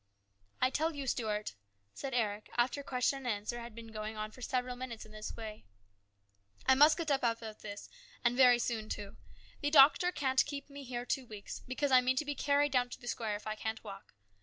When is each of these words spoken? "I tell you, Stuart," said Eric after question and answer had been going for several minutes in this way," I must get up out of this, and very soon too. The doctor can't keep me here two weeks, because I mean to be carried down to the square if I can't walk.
"I 0.63 0.71
tell 0.71 0.95
you, 0.95 1.05
Stuart," 1.05 1.53
said 1.93 2.15
Eric 2.15 2.49
after 2.57 2.81
question 2.81 3.17
and 3.19 3.27
answer 3.27 3.59
had 3.59 3.75
been 3.75 3.89
going 3.91 4.17
for 4.31 4.41
several 4.41 4.75
minutes 4.75 5.05
in 5.05 5.11
this 5.11 5.37
way," 5.37 5.63
I 6.65 6.73
must 6.73 6.97
get 6.97 7.11
up 7.11 7.23
out 7.23 7.43
of 7.43 7.61
this, 7.61 7.87
and 8.25 8.35
very 8.35 8.57
soon 8.57 8.89
too. 8.89 9.15
The 9.61 9.69
doctor 9.69 10.11
can't 10.11 10.43
keep 10.43 10.71
me 10.71 10.81
here 10.81 11.05
two 11.05 11.27
weeks, 11.27 11.59
because 11.67 11.91
I 11.91 12.01
mean 12.01 12.15
to 12.15 12.25
be 12.25 12.33
carried 12.33 12.71
down 12.71 12.89
to 12.89 12.99
the 12.99 13.07
square 13.07 13.35
if 13.35 13.45
I 13.45 13.53
can't 13.53 13.83
walk. 13.83 14.15